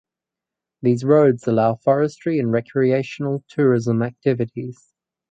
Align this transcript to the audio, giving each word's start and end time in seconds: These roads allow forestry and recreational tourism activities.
These 0.81 1.03
roads 1.03 1.45
allow 1.45 1.75
forestry 1.75 2.39
and 2.39 2.51
recreational 2.51 3.43
tourism 3.47 4.01
activities. 4.01 4.91